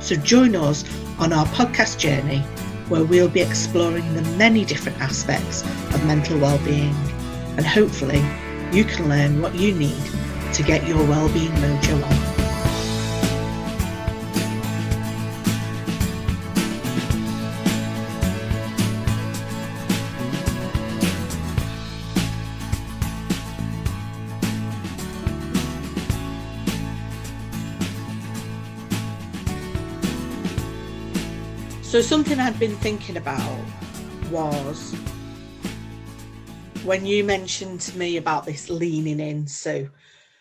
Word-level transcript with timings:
So 0.00 0.16
join 0.16 0.56
us 0.56 0.84
on 1.18 1.32
our 1.32 1.46
podcast 1.46 1.98
journey 1.98 2.40
where 2.88 3.04
we'll 3.04 3.28
be 3.28 3.40
exploring 3.40 4.14
the 4.14 4.22
many 4.36 4.64
different 4.64 5.00
aspects 5.00 5.62
of 5.94 6.04
mental 6.06 6.38
well-being 6.38 6.94
and 7.56 7.66
hopefully 7.66 8.24
you 8.72 8.84
can 8.84 9.08
learn 9.08 9.42
what 9.42 9.54
you 9.54 9.74
need 9.74 10.02
to 10.54 10.62
get 10.62 10.86
your 10.86 11.04
well-being 11.06 11.52
mojo 11.52 12.02
on. 12.02 12.27
So, 31.98 32.02
something 32.02 32.38
I'd 32.38 32.60
been 32.60 32.76
thinking 32.76 33.16
about 33.16 33.64
was 34.30 34.94
when 36.84 37.04
you 37.04 37.24
mentioned 37.24 37.80
to 37.80 37.98
me 37.98 38.18
about 38.18 38.46
this 38.46 38.70
leaning 38.70 39.18
in. 39.18 39.48
So, 39.48 39.88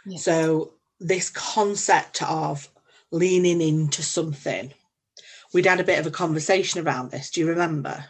yes. 0.06 0.24
so 0.24 0.74
this 1.00 1.32
concept 1.32 2.22
of 2.22 2.70
leaning 3.10 3.60
into 3.60 4.04
something, 4.04 4.72
we'd 5.52 5.66
had 5.66 5.80
a 5.80 5.84
bit 5.84 5.98
of 5.98 6.06
a 6.06 6.12
conversation 6.12 6.86
around 6.86 7.10
this. 7.10 7.32
Do 7.32 7.42
you 7.42 7.48
remember? 7.48 8.06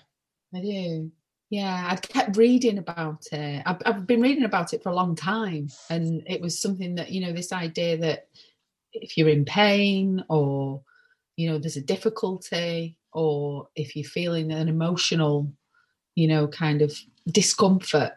I 0.53 0.59
do. 0.59 1.11
Yeah, 1.49 1.87
I'd 1.89 2.01
kept 2.01 2.35
reading 2.35 2.79
about 2.79 3.27
it. 3.31 3.63
I've, 3.65 3.81
I've 3.85 4.05
been 4.05 4.19
reading 4.19 4.43
about 4.43 4.73
it 4.73 4.83
for 4.83 4.89
a 4.89 4.95
long 4.95 5.15
time, 5.15 5.69
and 5.89 6.21
it 6.27 6.41
was 6.41 6.61
something 6.61 6.95
that 6.95 7.11
you 7.11 7.21
know 7.21 7.31
this 7.31 7.53
idea 7.53 7.95
that 7.99 8.27
if 8.91 9.15
you're 9.15 9.29
in 9.29 9.45
pain 9.45 10.25
or 10.27 10.81
you 11.37 11.49
know 11.49 11.57
there's 11.59 11.77
a 11.77 11.81
difficulty 11.81 12.97
or 13.17 13.67
if 13.75 13.95
you're 13.95 14.05
feeling 14.05 14.51
an 14.51 14.69
emotional, 14.69 15.51
you 16.13 16.27
know, 16.27 16.47
kind 16.47 16.83
of 16.83 16.95
discomfort, 17.31 18.11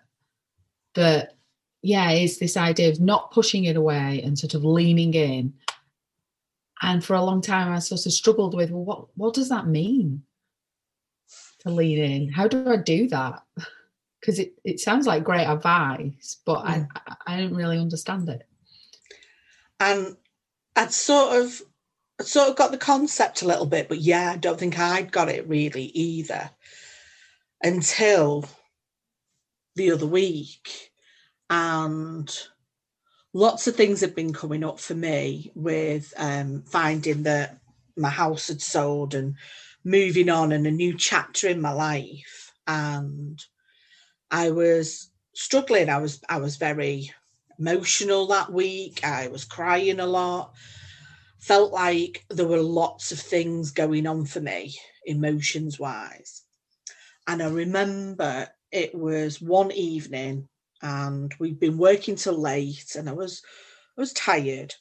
But 0.95 1.39
yeah, 1.81 2.11
is 2.11 2.39
this 2.39 2.55
idea 2.55 2.91
of 2.91 3.01
not 3.01 3.31
pushing 3.31 3.65
it 3.65 3.77
away 3.77 4.21
and 4.23 4.39
sort 4.39 4.53
of 4.53 4.63
leaning 4.63 5.15
in. 5.15 5.55
And 6.83 7.03
for 7.03 7.15
a 7.15 7.25
long 7.25 7.41
time, 7.41 7.73
I 7.73 7.79
sort 7.79 8.05
of 8.05 8.13
struggled 8.13 8.55
with, 8.55 8.71
well, 8.71 8.85
what 8.85 9.07
what 9.17 9.33
does 9.35 9.49
that 9.49 9.67
mean 9.67 10.23
to 11.61 11.71
lean 11.71 11.99
in? 11.99 12.29
How 12.29 12.47
do 12.47 12.69
I 12.69 12.77
do 12.77 13.09
that? 13.09 13.43
Because 14.21 14.39
it, 14.39 14.53
it 14.65 14.81
sounds 14.81 15.07
like 15.07 15.25
great 15.25 15.47
advice, 15.47 16.43
but 16.45 16.59
I, 16.67 16.81
mm. 16.81 16.89
I 17.27 17.41
don't 17.41 17.55
really 17.55 17.79
understand 17.79 18.29
it. 18.29 18.47
And 19.81 20.15
I'd 20.77 20.93
sort 20.93 21.41
of 21.41 21.63
sort 22.23 22.49
of 22.49 22.57
got 22.57 22.71
the 22.71 22.79
concept 22.79 23.43
a 23.43 23.47
little 23.47 23.67
bit, 23.67 23.89
but 23.89 23.99
yeah, 23.99 24.33
I 24.33 24.37
don't 24.37 24.59
think 24.59 24.79
I'd 24.79 25.13
got 25.13 25.29
it 25.29 25.49
really 25.49 25.85
either 25.85 26.51
until 27.63 28.45
the 29.77 29.93
other 29.93 30.07
week. 30.07 30.93
And 31.49 32.31
lots 33.33 33.67
of 33.67 33.77
things 33.77 34.01
have 34.01 34.15
been 34.15 34.33
coming 34.33 34.65
up 34.65 34.81
for 34.81 34.95
me 34.95 35.51
with 35.55 36.13
um, 36.17 36.63
finding 36.63 37.25
that 37.25 37.59
my 37.97 38.11
house 38.11 38.49
had 38.49 38.63
sold 38.63 39.15
and 39.15 39.35
moving 39.85 40.29
on 40.29 40.53
and 40.53 40.67
a 40.67 40.71
new 40.71 40.97
chapter 40.97 41.49
in 41.49 41.61
my 41.61 41.73
life. 41.73 42.53
And 42.67 43.43
I 44.31 44.51
was 44.51 45.11
struggling. 45.35 45.89
I 45.89 45.99
was 45.99 46.21
I 46.29 46.39
was 46.39 46.57
very 46.57 47.13
emotional 47.59 48.27
that 48.29 48.53
week. 48.53 49.05
I 49.05 49.29
was 49.29 49.45
crying 49.45 50.01
a 50.01 50.07
lot 50.07 50.53
felt 51.41 51.73
like 51.73 52.25
there 52.31 52.47
were 52.47 52.61
lots 52.61 53.13
of 53.13 53.19
things 53.19 53.71
going 53.71 54.07
on 54.07 54.25
for 54.25 54.41
me 54.41 54.75
emotions 55.07 55.79
wise 55.79 56.43
and 57.27 57.43
i 57.43 57.49
remember 57.49 58.49
it 58.73 58.95
was 58.95 59.41
one 59.41 59.73
evening 59.73 60.49
and 60.83 61.35
we'd 61.39 61.61
been 61.61 61.79
working 61.79 62.17
till 62.17 62.39
late 62.39 62.95
and 62.97 63.09
i 63.09 63.13
was 63.13 63.43
i 63.97 64.01
was 64.01 64.13
tired. 64.13 64.75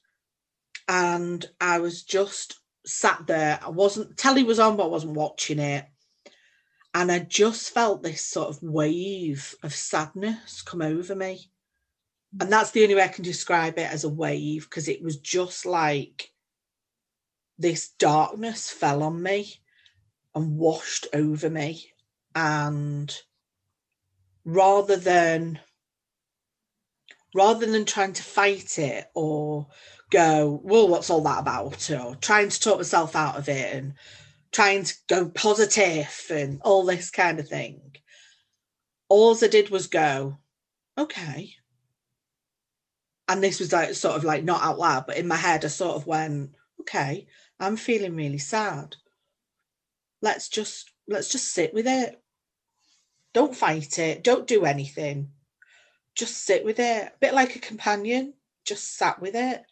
And 0.88 1.46
i 1.62 1.80
was 1.80 2.04
just 2.04 2.60
sat 2.86 3.28
there. 3.28 3.60
I 3.62 3.70
wasn't 3.70 4.18
telly 4.18 4.44
was 4.44 4.60
on 4.60 4.78
but 4.78 4.86
i 4.86 4.88
wasn't 4.88 5.14
watching 5.14 5.60
it. 5.60 5.86
And 6.94 7.12
i 7.12 7.20
just 7.20 7.74
felt 7.74 8.02
this 8.02 8.26
sort 8.26 8.50
of 8.50 8.64
wave 8.64 9.56
of 9.64 9.74
sadness 9.74 10.62
come 10.62 10.82
over 10.82 11.16
me. 11.16 11.52
And 12.40 12.48
mm. 12.48 12.52
that's 12.52 12.72
the 12.72 12.84
only 12.84 12.96
way 12.96 13.04
i 13.04 13.08
can 13.08 13.24
describe 13.24 13.78
it 13.78 13.92
as 13.92 14.04
a 14.04 14.10
wave 14.10 14.64
because 14.70 14.88
it 14.88 15.04
was 15.04 15.18
just 15.18 15.66
like 15.66 16.32
this 17.60 17.90
darkness 18.00 18.72
fell 18.72 19.04
on 19.04 19.22
me 19.22 19.56
and 20.34 20.58
washed 20.58 21.06
over 21.14 21.50
me. 21.50 21.92
And 22.34 23.16
rather 24.46 24.96
than 24.96 25.60
rather 27.36 27.66
than 27.66 27.86
trying 27.86 28.14
to 28.14 28.24
fight 28.24 28.80
it 28.80 29.06
or 29.14 29.68
go, 30.10 30.60
well, 30.64 30.88
what's 30.88 31.10
all 31.10 31.22
that 31.22 31.42
about? 31.42 31.92
Or 31.92 32.16
trying 32.16 32.50
to 32.50 32.60
talk 32.60 32.78
myself 32.78 33.16
out 33.16 33.38
of 33.38 33.48
it 33.50 33.76
and 33.76 33.94
trying 34.52 34.84
to 34.84 34.96
go 35.08 35.30
positive 35.30 36.26
and 36.32 36.60
all 36.64 36.84
this 36.84 37.12
kind 37.12 37.40
of 37.40 37.48
thing. 37.48 37.82
All 39.10 39.38
I 39.44 39.48
did 39.48 39.70
was 39.70 39.88
go, 39.88 40.40
okay. 40.98 41.54
And 43.28 43.44
this 43.44 43.60
was 43.60 43.72
like 43.72 43.94
sort 43.94 44.16
of 44.16 44.24
like 44.24 44.44
not 44.44 44.64
out 44.64 44.80
loud, 44.80 45.06
but 45.06 45.18
in 45.18 45.28
my 45.28 45.36
head, 45.36 45.64
I 45.64 45.68
sort 45.68 45.96
of 45.96 46.08
went, 46.08 46.52
okay, 46.82 47.28
I'm 47.60 47.76
feeling 47.76 48.16
really 48.16 48.38
sad. 48.38 48.96
Let's 50.22 50.48
just 50.50 50.92
let's 51.08 51.30
just 51.30 51.52
sit 51.52 51.74
with 51.74 51.88
it. 51.88 52.22
Don't 53.34 53.56
fight 53.56 54.00
it. 54.00 54.24
Don't 54.24 54.48
do 54.48 54.66
anything. 54.66 55.32
Just 56.16 56.46
sit 56.46 56.64
with 56.64 56.80
it. 56.80 57.08
A 57.08 57.12
bit 57.20 57.34
like 57.34 57.56
a 57.56 57.60
companion. 57.60 58.34
Just 58.66 58.96
sat 58.98 59.22
with 59.22 59.36
it. 59.36 59.64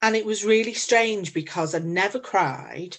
And 0.00 0.16
it 0.16 0.26
was 0.26 0.44
really 0.44 0.74
strange 0.74 1.32
because 1.32 1.74
I 1.74 1.78
never 1.78 2.18
cried 2.18 2.98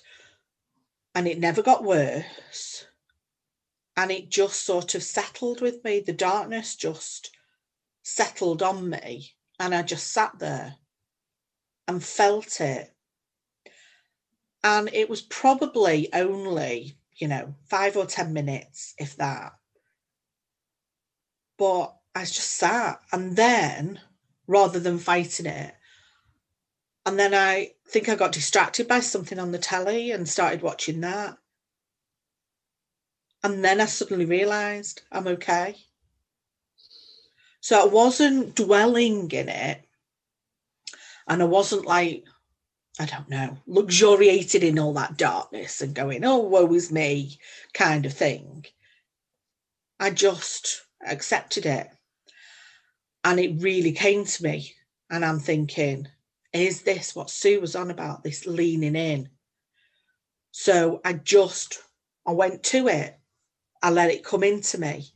and 1.14 1.28
it 1.28 1.40
never 1.40 1.62
got 1.62 1.84
worse. 1.84 2.86
And 3.96 4.12
it 4.12 4.30
just 4.30 4.62
sort 4.66 4.96
of 4.96 5.04
settled 5.04 5.62
with 5.62 5.84
me. 5.84 6.00
The 6.00 6.14
darkness 6.14 6.76
just 6.76 7.32
settled 8.02 8.64
on 8.64 8.90
me. 8.90 9.34
And 9.60 9.76
I 9.76 9.84
just 9.84 10.12
sat 10.12 10.40
there 10.40 10.76
and 11.88 12.04
felt 12.04 12.60
it 12.60 12.93
and 14.64 14.90
it 14.94 15.10
was 15.10 15.22
probably 15.22 16.12
only, 16.14 16.96
you 17.18 17.28
know, 17.28 17.54
five 17.66 17.98
or 17.98 18.06
10 18.06 18.32
minutes, 18.32 18.94
if 18.98 19.16
that. 19.18 19.54
But 21.58 21.96
I 22.16 22.22
just 22.22 22.54
sat. 22.54 23.02
And 23.12 23.36
then, 23.36 24.00
rather 24.48 24.80
than 24.80 25.00
fighting 25.00 25.46
it, 25.46 25.76
and 27.06 27.20
then 27.20 27.34
I 27.34 27.74
think 27.88 28.08
I 28.08 28.16
got 28.16 28.32
distracted 28.32 28.88
by 28.88 29.02
something 29.02 29.38
on 29.38 29.52
the 29.52 29.58
telly 29.58 30.12
and 30.12 30.28
started 30.28 30.62
watching 30.62 31.02
that. 31.02 31.38
And 33.44 33.64
then 33.64 33.82
I 33.82 33.86
suddenly 33.86 34.26
realized 34.26 35.02
I'm 35.12 35.28
okay. 35.28 35.76
So 37.60 37.82
I 37.82 37.86
wasn't 37.86 38.56
dwelling 38.56 39.30
in 39.32 39.50
it. 39.50 39.84
And 41.28 41.42
I 41.42 41.46
wasn't 41.46 41.86
like 41.86 42.24
I 43.00 43.06
don't 43.06 43.28
know, 43.28 43.58
luxuriated 43.66 44.64
in 44.64 44.78
all 44.78 44.94
that 44.94 45.18
darkness 45.18 45.82
and 45.82 45.96
going, 45.96 46.24
oh, 46.24 46.38
woe 46.38 46.72
is 46.74 46.92
me 46.92 47.40
kind 47.74 48.06
of 48.06 48.14
thing. 48.14 48.66
I 50.00 50.12
just 50.12 50.82
accepted 51.06 51.66
it. 51.66 51.88
And 53.24 53.40
it 53.40 53.62
really 53.62 53.94
came 53.94 54.26
to 54.26 54.44
me. 54.44 54.76
And 55.10 55.26
I'm 55.26 55.40
thinking, 55.40 56.08
is 56.52 56.84
this 56.84 57.16
what 57.16 57.32
Sue 57.32 57.60
was 57.60 57.76
on 57.76 57.90
about? 57.90 58.24
This 58.24 58.46
leaning 58.46 58.96
in. 58.96 59.30
So 60.52 61.02
I 61.04 61.14
just, 61.14 61.80
I 62.28 62.32
went 62.32 62.62
to 62.64 62.88
it. 62.88 63.18
I 63.82 63.90
let 63.90 64.12
it 64.12 64.24
come 64.24 64.44
into 64.44 64.78
me 64.78 65.08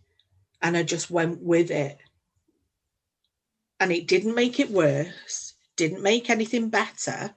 and 0.63 0.75
I 0.75 0.81
just 0.81 1.11
went 1.11 1.41
with 1.41 1.69
it. 1.69 1.99
And 3.79 3.91
it 3.91 4.07
didn't 4.07 4.33
make 4.33 4.59
it 4.59 4.71
worse, 4.71 5.53
didn't 5.75 6.01
make 6.01 6.31
anything 6.31 6.69
better 6.69 7.35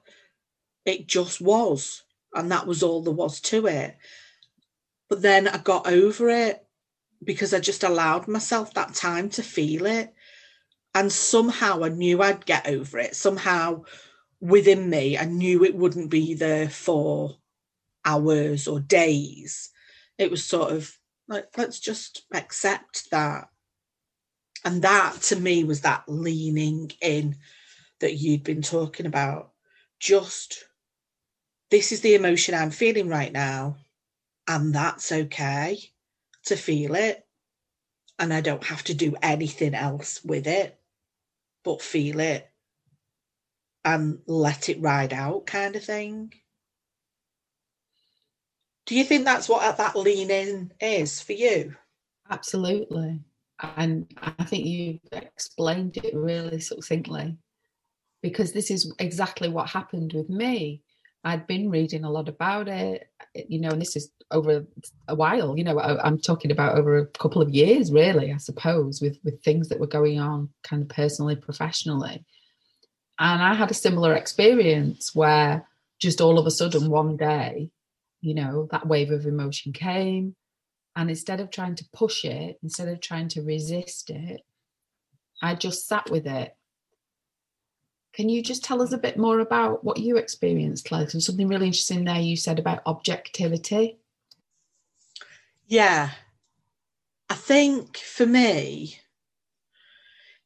it 0.85 1.06
just 1.06 1.41
was. 1.41 2.03
and 2.35 2.53
that 2.53 2.67
was 2.67 2.82
all 2.82 3.03
there 3.03 3.12
was 3.12 3.41
to 3.41 3.67
it. 3.67 3.97
But 5.09 5.23
then 5.23 5.49
I 5.49 5.59
got 5.59 5.88
over 5.88 6.29
it 6.29 6.65
because 7.25 7.53
I 7.53 7.59
just 7.59 7.82
allowed 7.82 8.29
myself 8.29 8.73
that 8.75 8.94
time 8.94 9.29
to 9.31 9.43
feel 9.43 9.87
it. 9.87 10.15
And 10.94 11.12
somehow 11.12 11.82
I 11.82 11.88
knew 11.88 12.23
I'd 12.23 12.47
get 12.47 12.69
over 12.69 12.99
it. 12.99 13.17
Somehow 13.17 13.82
within 14.41 14.88
me, 14.88 15.19
I 15.19 15.25
knew 15.25 15.65
it 15.65 15.75
wouldn't 15.75 16.11
be 16.11 16.35
there 16.35 16.69
for 16.69 17.37
hours 18.05 18.67
or 18.69 18.81
days. 18.81 19.71
It 20.19 20.31
was 20.31 20.44
sort 20.44 20.73
of 20.73 20.97
like, 21.29 21.47
let's 21.56 21.81
just 21.81 22.23
accept 22.33 23.11
that. 23.11 23.49
And 24.65 24.83
that 24.83 25.21
to 25.23 25.37
me 25.37 25.65
was 25.65 25.83
that 25.83 26.05
leaning 26.06 26.93
in 27.00 27.37
that 28.00 28.15
you'd 28.15 28.44
been 28.44 28.62
talking 28.62 29.06
about. 29.06 29.53
Just 29.99 30.65
this 31.71 31.93
is 31.93 32.01
the 32.01 32.15
emotion 32.15 32.55
I'm 32.55 32.71
feeling 32.71 33.09
right 33.09 33.33
now, 33.33 33.77
and 34.49 34.75
that's 34.75 35.13
okay 35.13 35.79
to 36.47 36.57
feel 36.57 36.95
it. 36.95 37.27
And 38.19 38.35
I 38.35 38.41
don't 38.41 38.65
have 38.65 38.85
to 38.85 38.95
do 38.95 39.15
anything 39.23 39.75
else 39.75 40.23
with 40.25 40.47
it 40.47 40.79
but 41.65 41.83
feel 41.83 42.21
it 42.21 42.51
and 43.85 44.21
let 44.27 44.69
it 44.69 44.81
ride 44.81 45.13
out, 45.13 45.47
kind 45.47 45.77
of 45.77 45.85
thing. 45.85 46.33
Do 48.87 48.95
you 48.95 49.05
think 49.05 49.25
that's 49.25 49.49
what 49.49 49.77
that 49.77 49.97
lean 49.97 50.31
in 50.31 50.73
is 50.81 51.21
for 51.21 51.33
you? 51.33 51.77
Absolutely. 52.29 53.21
And 53.63 54.07
I 54.19 54.45
think 54.45 54.67
you've 54.67 55.01
explained 55.13 55.97
it 55.99 56.15
really 56.15 56.61
succinctly 56.61 57.37
because 58.23 58.53
this 58.53 58.71
is 58.71 58.93
exactly 58.99 59.49
what 59.49 59.71
happened 59.71 60.13
with 60.13 60.29
me. 60.29 60.83
I'd 61.23 61.47
been 61.47 61.71
reading 61.71 62.05
a 62.05 62.11
lot 62.11 62.29
about 62.29 62.69
it, 62.69 63.11
eh, 63.35 63.43
you 63.49 63.61
know, 63.61 63.71
and 63.71 63.81
this 63.81 63.97
is 63.97 64.11
over 64.31 64.67
a 65.09 65.15
while, 65.15 65.57
you 65.57 65.65
know, 65.65 65.79
I, 65.79 66.07
am 66.07 66.19
talking 66.19 66.51
about 66.51 66.79
over 66.79 66.99
a 66.99 67.07
couple 67.07 67.43
of 67.43 67.51
years, 67.51 67.93
really, 67.93 68.33
I 68.33 68.39
suppose, 68.39 69.01
with, 69.01 69.19
with 69.25 69.43
things 69.43 69.69
that 69.69 69.81
were 69.81 69.87
going 69.87 70.19
on 70.19 70.51
kind 70.63 70.83
of 70.83 70.89
personally, 70.89 71.37
professionally. 71.37 72.25
And 73.19 73.43
I 73.43 73.55
had 73.55 73.71
a 73.71 73.75
similar 73.75 74.15
experience 74.15 75.15
where 75.15 75.67
just 76.01 76.21
all 76.21 76.39
of 76.39 76.47
a 76.47 76.51
sudden 76.51 76.91
one 76.91 77.17
day, 77.17 77.71
you 78.21 78.35
know, 78.35 78.69
that 78.71 78.87
wave 78.87 79.11
of 79.11 79.27
emotion 79.27 79.73
came. 79.73 80.37
And 80.97 81.11
instead 81.11 81.41
of 81.41 81.51
trying 81.51 81.75
to 81.77 81.85
push 81.93 82.25
it, 82.25 82.59
instead 82.63 82.89
of 82.89 83.01
trying 83.01 83.29
to 83.29 83.43
resist 83.43 84.11
it, 84.11 84.41
I 85.43 85.55
just 85.55 85.87
sat 85.87 86.11
with 86.11 86.27
it 86.27 86.55
can 88.12 88.29
you 88.29 88.43
just 88.43 88.65
tell 88.65 88.83
us 88.83 88.93
a 88.93 88.99
bit 88.99 89.17
more 89.17 89.41
about 89.41 89.85
what 89.85 89.99
you 89.99 90.17
experienced, 90.17 90.87
Claire? 90.87 91.07
There's 91.07 91.27
something 91.27 91.49
really 91.49 91.67
interesting 91.67 92.05
there 92.05 92.21
you 92.21 92.37
said 92.37 92.59
about 92.59 92.83
objectivity. 92.87 93.99
Yeah. 95.67 96.11
I 97.29 97.35
think 97.35 97.97
for 97.97 98.27
me, 98.27 98.99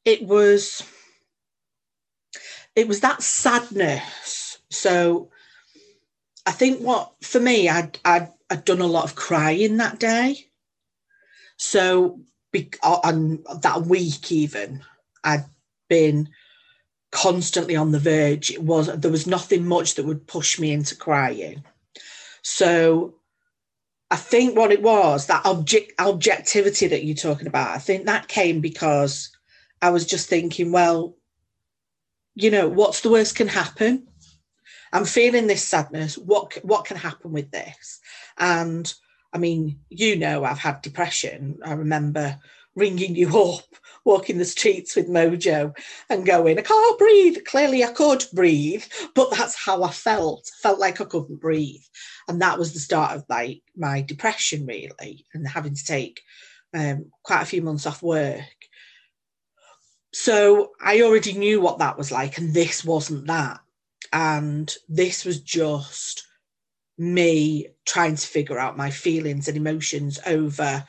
it 0.04 0.22
was 0.26 0.82
it 2.76 2.86
was 2.86 3.00
that 3.00 3.22
sadness. 3.22 4.58
So 4.70 5.30
I 6.44 6.50
think 6.50 6.80
what 6.80 7.14
for 7.22 7.40
me, 7.40 7.68
I'd 7.70 7.98
I'd, 8.04 8.28
I'd 8.50 8.64
done 8.66 8.82
a 8.82 8.86
lot 8.86 9.04
of 9.04 9.14
crying 9.14 9.78
that 9.78 9.98
day. 9.98 10.46
So 11.56 12.20
on 12.82 13.42
that 13.62 13.82
week 13.86 14.30
even, 14.30 14.82
I'd 15.24 15.46
been 15.88 16.28
constantly 17.14 17.76
on 17.76 17.92
the 17.92 17.98
verge. 17.98 18.50
It 18.50 18.62
was 18.62 18.88
there 18.88 19.10
was 19.10 19.26
nothing 19.26 19.66
much 19.66 19.94
that 19.94 20.04
would 20.04 20.26
push 20.26 20.58
me 20.58 20.72
into 20.72 20.96
crying. 20.96 21.64
So 22.42 23.14
I 24.10 24.16
think 24.16 24.56
what 24.56 24.72
it 24.72 24.82
was 24.82 25.26
that 25.26 25.46
object 25.46 25.92
objectivity 25.98 26.88
that 26.88 27.04
you're 27.04 27.16
talking 27.16 27.46
about. 27.46 27.74
I 27.74 27.78
think 27.78 28.04
that 28.04 28.28
came 28.28 28.60
because 28.60 29.30
I 29.80 29.90
was 29.90 30.04
just 30.04 30.28
thinking, 30.28 30.72
well, 30.72 31.16
you 32.34 32.50
know, 32.50 32.68
what's 32.68 33.00
the 33.00 33.10
worst 33.10 33.36
can 33.36 33.48
happen? 33.48 34.08
I'm 34.92 35.04
feeling 35.04 35.46
this 35.46 35.64
sadness. 35.64 36.18
What 36.18 36.58
what 36.64 36.84
can 36.84 36.96
happen 36.96 37.32
with 37.32 37.52
this? 37.52 38.00
And 38.38 38.92
I 39.32 39.38
mean, 39.38 39.78
you 39.88 40.16
know, 40.16 40.44
I've 40.44 40.58
had 40.58 40.82
depression. 40.82 41.58
I 41.64 41.74
remember 41.74 42.38
ringing 42.74 43.14
you 43.14 43.40
up 43.40 43.66
walking 44.04 44.38
the 44.38 44.44
streets 44.44 44.94
with 44.94 45.08
Mojo 45.08 45.76
and 46.10 46.26
going, 46.26 46.58
I 46.58 46.62
can't 46.62 46.98
breathe. 46.98 47.38
Clearly, 47.46 47.84
I 47.84 47.92
could 47.92 48.24
breathe, 48.32 48.84
but 49.14 49.30
that's 49.30 49.54
how 49.54 49.82
I 49.82 49.90
felt. 49.90 50.50
Felt 50.62 50.78
like 50.78 51.00
I 51.00 51.04
couldn't 51.04 51.40
breathe, 51.40 51.82
and 52.28 52.40
that 52.42 52.58
was 52.58 52.72
the 52.72 52.80
start 52.80 53.12
of 53.12 53.24
my 53.28 53.60
my 53.76 54.02
depression, 54.02 54.66
really, 54.66 55.24
and 55.34 55.46
having 55.46 55.74
to 55.74 55.84
take 55.84 56.20
um, 56.74 57.06
quite 57.22 57.42
a 57.42 57.46
few 57.46 57.62
months 57.62 57.86
off 57.86 58.02
work. 58.02 58.42
So 60.12 60.72
I 60.80 61.02
already 61.02 61.32
knew 61.32 61.60
what 61.60 61.78
that 61.78 61.98
was 61.98 62.12
like, 62.12 62.38
and 62.38 62.54
this 62.54 62.84
wasn't 62.84 63.26
that. 63.26 63.60
And 64.12 64.72
this 64.88 65.24
was 65.24 65.40
just 65.40 66.24
me 66.96 67.66
trying 67.84 68.14
to 68.14 68.26
figure 68.26 68.58
out 68.58 68.76
my 68.76 68.90
feelings 68.90 69.48
and 69.48 69.56
emotions 69.56 70.20
over 70.26 70.84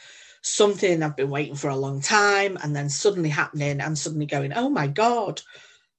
something 0.46 1.02
I've 1.02 1.16
been 1.16 1.32
waiting 1.32 1.56
for 1.56 1.70
a 1.70 1.76
long 1.76 2.02
time 2.02 2.56
and 2.62 2.76
then 2.76 2.88
suddenly 2.88 3.30
happening 3.30 3.82
and 3.82 3.98
suddenly 3.98 4.28
going, 4.28 4.54
oh 4.54 4.70
my 4.70 4.86
God, 4.86 5.42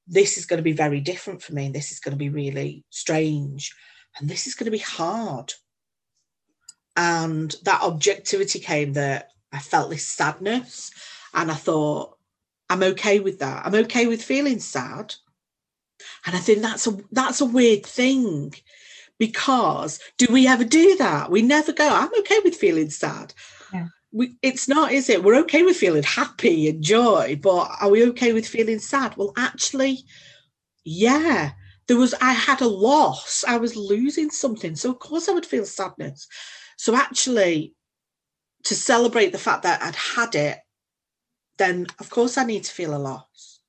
this 0.06 0.38
is 0.38 0.46
going 0.46 0.58
to 0.58 0.62
be 0.62 0.72
very 0.72 1.00
different 1.00 1.42
for 1.42 1.52
me. 1.52 1.68
This 1.68 1.90
is 1.90 1.98
going 1.98 2.12
to 2.12 2.18
be 2.18 2.28
really 2.28 2.84
strange. 2.90 3.74
And 4.18 4.30
this 4.30 4.46
is 4.46 4.54
going 4.54 4.66
to 4.66 4.70
be 4.70 4.78
hard. 4.78 5.52
And 6.96 7.54
that 7.64 7.82
objectivity 7.82 8.60
came 8.60 8.92
that 8.92 9.30
I 9.52 9.58
felt 9.58 9.90
this 9.90 10.06
sadness. 10.06 10.92
And 11.34 11.50
I 11.50 11.54
thought, 11.54 12.16
I'm 12.70 12.84
okay 12.84 13.18
with 13.18 13.40
that. 13.40 13.66
I'm 13.66 13.74
okay 13.74 14.06
with 14.06 14.22
feeling 14.22 14.60
sad. 14.60 15.12
And 16.24 16.36
I 16.36 16.38
think 16.38 16.62
that's 16.62 16.86
a 16.86 16.96
that's 17.10 17.40
a 17.40 17.46
weird 17.46 17.84
thing 17.84 18.54
because 19.18 19.98
do 20.18 20.26
we 20.30 20.46
ever 20.46 20.64
do 20.64 20.96
that? 20.96 21.30
We 21.30 21.42
never 21.42 21.72
go, 21.72 21.88
I'm 21.88 22.10
okay 22.20 22.38
with 22.44 22.54
feeling 22.54 22.90
sad 22.90 23.32
we, 24.16 24.36
it's 24.42 24.68
not, 24.68 24.92
is 24.92 25.08
it? 25.08 25.22
We're 25.22 25.40
okay 25.40 25.62
with 25.62 25.76
feeling 25.76 26.02
happy 26.02 26.68
and 26.68 26.82
joy, 26.82 27.38
but 27.42 27.70
are 27.80 27.90
we 27.90 28.06
okay 28.08 28.32
with 28.32 28.48
feeling 28.48 28.78
sad? 28.78 29.16
Well, 29.16 29.32
actually, 29.36 30.04
yeah. 30.84 31.52
There 31.86 31.96
was, 31.96 32.14
I 32.20 32.32
had 32.32 32.60
a 32.62 32.68
loss. 32.68 33.44
I 33.46 33.58
was 33.58 33.76
losing 33.76 34.30
something. 34.30 34.74
So, 34.74 34.90
of 34.90 34.98
course, 34.98 35.28
I 35.28 35.32
would 35.32 35.46
feel 35.46 35.64
sadness. 35.64 36.26
So, 36.76 36.96
actually, 36.96 37.74
to 38.64 38.74
celebrate 38.74 39.30
the 39.30 39.38
fact 39.38 39.62
that 39.62 39.80
I'd 39.82 39.94
had 39.94 40.34
it, 40.34 40.58
then 41.58 41.86
of 42.00 42.10
course 42.10 42.36
I 42.36 42.44
need 42.44 42.64
to 42.64 42.72
feel 42.72 42.96
a 42.96 42.98
loss. 42.98 43.60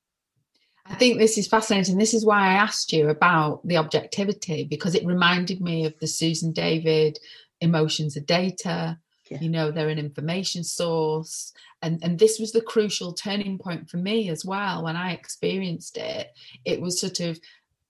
I 0.85 0.95
think 0.95 1.19
this 1.19 1.37
is 1.37 1.47
fascinating. 1.47 1.97
This 1.97 2.13
is 2.13 2.25
why 2.25 2.39
I 2.39 2.53
asked 2.53 2.93
you 2.93 3.09
about 3.09 3.65
the 3.67 3.77
objectivity 3.77 4.63
because 4.63 4.95
it 4.95 5.05
reminded 5.05 5.61
me 5.61 5.85
of 5.85 5.93
the 5.99 6.07
Susan 6.07 6.53
David 6.53 7.19
emotions 7.59 8.15
are 8.15 8.21
data 8.21 8.97
yeah. 9.29 9.39
you 9.39 9.49
know 9.49 9.71
they're 9.71 9.89
an 9.89 9.99
information 9.99 10.63
source 10.63 11.53
and 11.81 11.99
and 12.03 12.19
this 12.19 12.39
was 12.39 12.51
the 12.51 12.61
crucial 12.61 13.13
turning 13.13 13.57
point 13.57 13.89
for 13.89 13.97
me 13.97 14.29
as 14.29 14.45
well 14.45 14.83
when 14.83 14.95
i 14.95 15.11
experienced 15.11 15.97
it 15.97 16.31
it 16.65 16.81
was 16.81 16.99
sort 16.99 17.19
of 17.19 17.39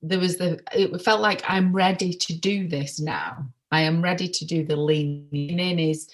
there 0.01 0.20
was 0.20 0.38
the 0.38 0.60
it 0.74 1.01
felt 1.01 1.22
like 1.22 1.41
i'm 1.48 1.74
ready 1.74 2.13
to 2.13 2.38
do 2.38 2.67
this 2.67 3.00
now 3.00 3.46
i 3.72 3.82
am 3.82 4.01
ready 4.01 4.27
to 4.27 4.46
do 4.46 4.65
the 4.65 4.75
leaning 4.75 5.60
in 5.60 5.79
is 5.79 6.10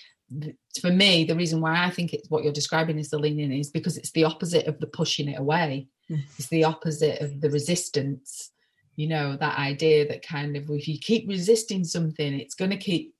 for 0.81 0.91
me 0.91 1.23
the 1.23 1.35
reason 1.35 1.61
why 1.61 1.85
i 1.85 1.89
think 1.89 2.13
it's 2.13 2.29
what 2.29 2.43
you're 2.43 2.53
describing 2.53 2.97
is 2.97 3.09
the 3.09 3.17
leaning 3.17 3.51
in 3.51 3.59
is 3.59 3.69
because 3.69 3.97
it's 3.97 4.11
the 4.11 4.23
opposite 4.23 4.67
of 4.67 4.79
the 4.79 4.87
pushing 4.87 5.29
it 5.29 5.39
away 5.39 5.87
mm. 6.09 6.21
it's 6.37 6.47
the 6.47 6.63
opposite 6.63 7.21
of 7.21 7.41
the 7.41 7.49
resistance 7.49 8.51
you 8.95 9.07
know 9.07 9.35
that 9.37 9.57
idea 9.57 10.07
that 10.07 10.25
kind 10.25 10.55
of 10.55 10.69
if 10.69 10.87
you 10.87 10.97
keep 10.99 11.27
resisting 11.27 11.83
something 11.83 12.33
it's 12.33 12.55
going 12.55 12.71
to 12.71 12.77
keep 12.77 13.12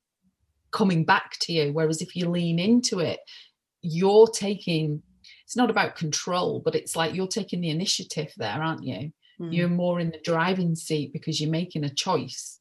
coming 0.74 1.06
back 1.06 1.38
to 1.42 1.54
you. 1.54 1.72
Whereas 1.72 2.02
if 2.02 2.16
you 2.16 2.30
lean 2.30 2.60
into 2.60 3.00
it, 3.00 3.20
you're 3.82 4.28
taking, 4.28 5.02
it's 5.46 5.56
not 5.56 5.70
about 5.70 5.96
control, 5.96 6.62
but 6.64 6.76
it's 6.76 6.96
like 6.96 7.14
you're 7.14 7.28
taking 7.28 7.62
the 7.62 7.70
initiative 7.70 8.34
there, 8.38 8.62
aren't 8.62 8.84
you? 8.84 9.12
Mm. 9.40 9.54
You're 9.54 9.70
more 9.70 10.00
in 10.00 10.12
the 10.12 10.20
driving 10.24 10.76
seat 10.76 11.14
because 11.14 11.40
you're 11.40 11.52
making 11.52 11.84
a 11.84 11.94
choice, 11.94 12.58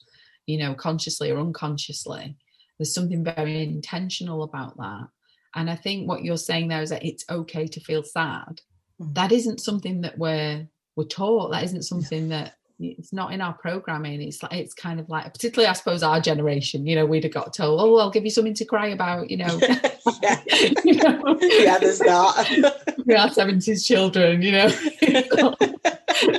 you 0.47 0.59
know, 0.59 0.75
consciously 0.75 1.31
or 1.31 1.38
unconsciously. 1.38 2.37
There's 2.78 2.95
something 2.95 3.25
very 3.25 3.62
intentional 3.62 4.42
about 4.42 4.76
that. 4.76 5.09
And 5.54 5.71
I 5.71 5.76
think 5.76 6.09
what 6.09 6.25
you're 6.25 6.37
saying 6.37 6.69
there 6.69 6.83
is 6.83 6.90
that 6.90 7.04
it's 7.04 7.25
okay 7.31 7.66
to 7.66 7.81
feel 7.81 8.02
sad. 8.02 8.61
Mm. 9.00 9.14
That 9.14 9.33
isn't 9.33 9.61
something 9.61 10.02
that 10.02 10.19
we're 10.19 10.69
we're 10.97 11.04
taught. 11.04 11.52
That 11.52 11.64
isn't 11.64 11.85
something 11.85 12.28
that 12.28 12.57
it's 12.81 13.12
not 13.12 13.33
in 13.33 13.41
our 13.41 13.52
programming 13.52 14.21
it's 14.23 14.43
like 14.43 14.52
it's 14.52 14.75
kind 14.75 14.99
of 14.99 15.09
like 15.09 15.33
particularly 15.33 15.69
i 15.69 15.73
suppose 15.73 16.02
our 16.02 16.21
generation 16.21 16.87
you 16.87 16.95
know 16.97 17.07
we'd 17.07 17.25
have 17.25 17.33
got 17.33 17.52
told 17.52 17.81
oh 17.81 17.97
i'll 17.99 18.11
give 18.11 18.25
you 18.25 18.31
something 18.31 18.55
to 18.55 18.64
cry 18.64 18.88
about 18.88 19.31
you 19.31 19.37
know 19.37 19.59
yeah. 20.23 20.41
you 20.85 20.95
know? 20.95 21.38
yeah 21.41 21.79
there's 21.79 22.00
not 22.00 22.37
we 23.07 23.14
are 23.14 23.29
70s 23.29 23.85
children 23.87 24.43
you 24.43 24.52
know 24.52 24.69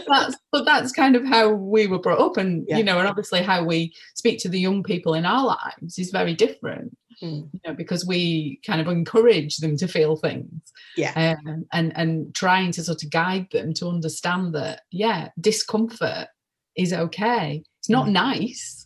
that's 0.07 0.35
but 0.51 0.65
that's 0.65 0.91
kind 0.91 1.15
of 1.15 1.25
how 1.25 1.49
we 1.49 1.87
were 1.87 1.99
brought 1.99 2.19
up 2.19 2.37
and 2.37 2.65
Yeah. 2.67 2.77
you 2.77 2.83
know 2.83 2.99
and 2.99 3.07
obviously 3.07 3.41
how 3.41 3.63
we 3.63 3.93
speak 4.15 4.39
to 4.39 4.49
the 4.49 4.59
young 4.59 4.83
people 4.83 5.13
in 5.13 5.25
our 5.25 5.45
lives 5.45 5.97
is 5.97 6.11
very 6.11 6.33
different 6.33 6.95
Mm. 7.23 7.49
you 7.53 7.59
know 7.65 7.73
because 7.73 8.05
we 8.05 8.59
kind 8.65 8.81
of 8.81 8.87
encourage 8.87 9.57
them 9.57 9.77
to 9.77 9.87
feel 9.87 10.17
things 10.17 10.61
Yeah. 10.97 11.35
um, 11.45 11.65
and 11.71 11.93
and 11.95 12.35
trying 12.35 12.71
to 12.73 12.83
sort 12.83 13.01
of 13.03 13.09
guide 13.11 13.47
them 13.51 13.73
to 13.75 13.87
understand 13.87 14.53
that 14.55 14.81
yeah 14.91 15.29
discomfort 15.39 16.27
is 16.75 16.91
okay 16.91 17.63
it's 17.79 17.89
not 17.89 18.07
Mm. 18.07 18.11
nice 18.11 18.85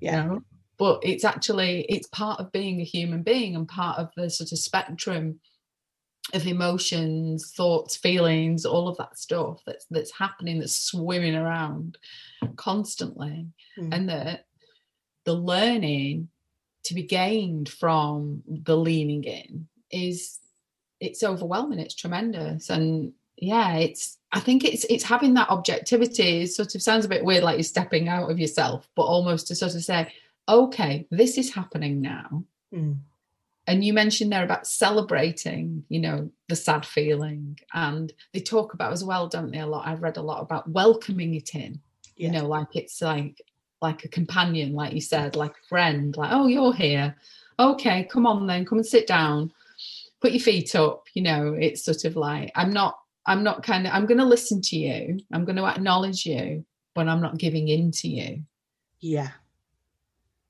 Yeah. 0.00 0.22
you 0.24 0.28
know 0.30 0.40
but 0.78 1.00
it's 1.04 1.24
actually 1.24 1.84
it's 1.88 2.08
part 2.08 2.40
of 2.40 2.50
being 2.50 2.80
a 2.80 2.84
human 2.84 3.22
being 3.22 3.54
and 3.56 3.68
part 3.68 3.98
of 3.98 4.08
the 4.16 4.30
sort 4.30 4.50
of 4.52 4.58
spectrum 4.58 5.38
of 6.32 6.46
emotions 6.46 7.52
thoughts 7.54 7.94
feelings 7.96 8.64
all 8.64 8.88
of 8.88 8.96
that 8.96 9.18
stuff 9.18 9.60
that's 9.66 9.84
that's 9.90 10.12
happening 10.16 10.58
that's 10.58 10.76
swimming 10.76 11.34
around 11.36 11.98
constantly 12.56 13.46
Mm. 13.78 13.92
and 13.94 14.08
that 14.08 14.46
the 15.24 15.34
learning 15.34 16.28
to 16.84 16.94
be 16.94 17.02
gained 17.02 17.68
from 17.68 18.42
the 18.46 18.76
leaning 18.76 19.24
in 19.24 19.66
is 19.90 20.38
it's 21.00 21.22
overwhelming 21.22 21.78
it's 21.78 21.94
tremendous 21.94 22.70
and 22.70 23.12
yeah 23.36 23.74
it's 23.76 24.18
i 24.32 24.40
think 24.40 24.64
it's 24.64 24.84
it's 24.84 25.04
having 25.04 25.34
that 25.34 25.48
objectivity 25.50 26.42
it 26.42 26.48
sort 26.48 26.74
of 26.74 26.82
sounds 26.82 27.04
a 27.04 27.08
bit 27.08 27.24
weird 27.24 27.42
like 27.42 27.56
you're 27.56 27.64
stepping 27.64 28.08
out 28.08 28.30
of 28.30 28.38
yourself 28.38 28.88
but 28.94 29.02
almost 29.02 29.46
to 29.48 29.54
sort 29.54 29.74
of 29.74 29.82
say 29.82 30.12
okay 30.48 31.06
this 31.10 31.36
is 31.38 31.52
happening 31.54 32.00
now 32.00 32.44
Mm. 32.72 32.96
and 33.68 33.84
you 33.84 33.92
mentioned 33.92 34.32
there 34.32 34.42
about 34.44 34.66
celebrating 34.66 35.84
you 35.88 36.00
know 36.00 36.30
the 36.48 36.56
sad 36.56 36.84
feeling 36.84 37.58
and 37.72 38.12
they 38.32 38.40
talk 38.40 38.74
about 38.74 38.92
as 38.92 39.04
well 39.04 39.28
don't 39.28 39.50
they 39.52 39.60
a 39.60 39.66
lot 39.66 39.86
i've 39.86 40.02
read 40.02 40.16
a 40.16 40.22
lot 40.22 40.42
about 40.42 40.68
welcoming 40.68 41.34
it 41.34 41.54
in 41.54 41.80
Yeah. 42.16 42.26
you 42.26 42.32
know 42.32 42.46
like 42.48 42.74
it's 42.74 43.00
like 43.00 43.40
like 43.88 44.04
a 44.04 44.08
companion 44.08 44.72
like 44.72 44.92
you 44.92 45.00
said 45.00 45.36
like 45.36 45.52
a 45.52 45.68
friend 45.68 46.16
like 46.16 46.32
oh 46.32 46.46
you're 46.48 46.74
here. 46.74 47.14
Okay 47.58 47.98
come 48.12 48.26
on 48.26 48.46
then 48.46 48.64
come 48.64 48.78
and 48.78 48.86
sit 48.86 49.06
down. 49.06 49.52
Put 50.20 50.32
your 50.32 50.40
feet 50.40 50.74
up 50.74 51.04
you 51.14 51.22
know 51.22 51.54
it's 51.66 51.84
sort 51.84 52.04
of 52.06 52.16
like 52.16 52.50
i'm 52.54 52.72
not 52.72 52.94
i'm 53.26 53.42
not 53.44 53.62
kind 53.62 53.86
of 53.86 53.92
i'm 53.92 54.06
going 54.06 54.22
to 54.24 54.24
listen 54.34 54.62
to 54.62 54.76
you. 54.76 55.20
I'm 55.32 55.44
going 55.44 55.60
to 55.60 55.66
acknowledge 55.66 56.24
you 56.24 56.64
but 56.94 57.08
i'm 57.08 57.20
not 57.20 57.36
giving 57.38 57.68
in 57.68 57.90
to 58.00 58.08
you. 58.08 58.42
Yeah. 59.00 59.30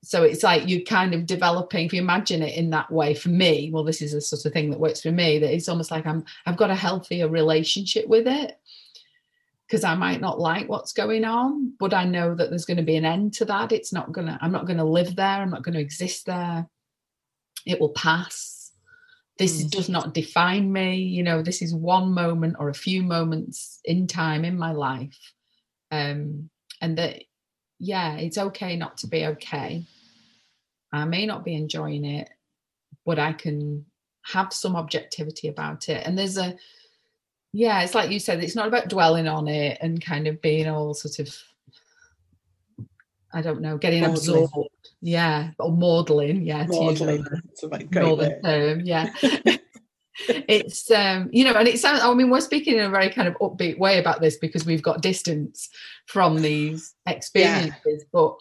so 0.02 0.22
it's 0.22 0.44
like 0.44 0.68
you're 0.68 0.82
kind 0.98 1.12
of 1.12 1.26
developing 1.26 1.86
if 1.86 1.92
you 1.92 2.00
imagine 2.00 2.40
it 2.48 2.56
in 2.56 2.70
that 2.70 2.88
way 2.88 3.14
for 3.14 3.30
me 3.30 3.70
well 3.72 3.82
this 3.82 4.00
is 4.00 4.14
a 4.14 4.20
sort 4.20 4.44
of 4.46 4.52
thing 4.52 4.70
that 4.70 4.78
works 4.78 5.00
for 5.02 5.10
me 5.10 5.40
that 5.40 5.52
it's 5.52 5.68
almost 5.68 5.90
like 5.90 6.06
i'm 6.06 6.24
i've 6.46 6.60
got 6.62 6.70
a 6.70 6.82
healthier 6.86 7.28
relationship 7.28 8.06
with 8.06 8.28
it 8.28 8.60
because 9.66 9.84
i 9.84 9.94
might 9.94 10.20
not 10.20 10.38
like 10.38 10.68
what's 10.68 10.92
going 10.92 11.24
on 11.24 11.72
but 11.78 11.94
i 11.94 12.04
know 12.04 12.34
that 12.34 12.50
there's 12.50 12.64
going 12.66 12.76
to 12.76 12.82
be 12.82 12.96
an 12.96 13.04
end 13.04 13.32
to 13.32 13.44
that. 13.44 13.72
It's 13.72 13.92
not 13.92 14.12
going 14.12 14.26
to 14.26 14.38
i'm 14.40 14.52
not 14.52 14.66
going 14.66 14.76
to 14.78 14.84
live 14.84 15.16
there 15.16 15.26
i'm 15.42 15.50
not 15.50 15.62
going 15.62 15.74
to 15.74 15.80
exist 15.80 16.26
there. 16.26 16.68
It 17.66 17.80
will 17.80 17.94
pass. 17.94 18.72
This 19.38 19.64
Mm. 19.64 19.70
does 19.70 19.88
not 19.88 20.14
define 20.14 20.72
me 20.72 20.96
you 20.96 21.22
know 21.22 21.42
this 21.42 21.62
is 21.62 21.74
one 21.74 22.12
moment 22.12 22.56
or 22.58 22.68
a 22.68 22.74
few 22.74 23.02
moments 23.02 23.80
in 23.84 24.06
time 24.06 24.44
in 24.44 24.56
my 24.58 24.72
life. 24.72 25.18
Um 25.90 26.50
and 26.80 26.98
that 26.98 27.22
yeah 27.78 28.16
it's 28.16 28.38
okay 28.38 28.76
not 28.76 28.98
to 28.98 29.06
be 29.06 29.26
okay. 29.26 29.84
I 30.92 31.04
may 31.06 31.26
not 31.26 31.44
be 31.44 31.54
enjoying 31.54 32.04
it, 32.04 32.28
but 33.04 33.18
I 33.18 33.32
can 33.32 33.84
have 34.32 34.52
some 34.52 34.76
objectivity 34.76 35.48
about 35.48 35.88
it. 35.88 36.06
And 36.06 36.16
there's 36.16 36.38
a, 36.38 36.56
yeah, 37.54 37.82
it's 37.82 37.94
like 37.94 38.10
you 38.10 38.18
said, 38.18 38.42
it's 38.42 38.56
not 38.56 38.66
about 38.66 38.88
dwelling 38.88 39.28
on 39.28 39.46
it 39.46 39.78
and 39.80 40.04
kind 40.04 40.26
of 40.26 40.42
being 40.42 40.68
all 40.68 40.92
sort 40.92 41.20
of, 41.20 41.32
I 43.32 43.42
don't 43.42 43.60
know, 43.60 43.78
getting 43.78 44.02
Maudlin. 44.02 44.42
absorbed. 44.42 44.70
Yeah, 45.00 45.50
or 45.60 45.70
maudling. 45.70 46.44
Yeah, 46.44 46.66
to 46.66 46.84
use 46.84 47.00
It's 47.00 47.62
a 47.62 47.78
northern 47.92 48.42
term. 48.42 48.80
Yeah. 48.80 49.14
it's 50.28 50.92
um 50.92 51.28
you 51.32 51.44
know 51.44 51.54
and 51.54 51.66
it 51.66 51.76
sounds 51.80 52.00
i 52.00 52.14
mean 52.14 52.30
we're 52.30 52.40
speaking 52.40 52.76
in 52.76 52.84
a 52.84 52.88
very 52.88 53.10
kind 53.10 53.26
of 53.26 53.34
upbeat 53.38 53.76
way 53.78 53.98
about 53.98 54.20
this 54.20 54.36
because 54.36 54.64
we've 54.64 54.80
got 54.80 55.02
distance 55.02 55.68
from 56.06 56.40
these 56.40 56.94
experiences 57.06 58.04
but 58.12 58.36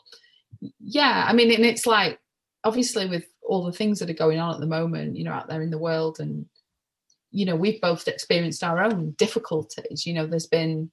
yeah 0.80 1.26
i 1.28 1.34
mean 1.34 1.52
and 1.52 1.66
it's 1.66 1.88
like 1.88 2.20
obviously 2.64 3.08
with 3.08 3.26
all 3.42 3.66
the 3.66 3.72
things 3.72 3.98
that 3.98 4.08
are 4.08 4.14
going 4.14 4.40
on 4.40 4.54
at 4.54 4.60
the 4.60 4.68
moment 4.68 5.18
you 5.18 5.24
know 5.24 5.32
out 5.32 5.48
there 5.48 5.64
in 5.64 5.72
the 5.72 5.78
world 5.78 6.20
and 6.20 6.46
you 7.34 7.46
know 7.46 7.56
we've 7.56 7.82
both 7.82 8.08
experienced 8.08 8.64
our 8.64 8.82
own 8.84 9.12
difficulties 9.18 10.06
you 10.06 10.14
know 10.14 10.26
there's 10.26 10.48
been 10.48 10.90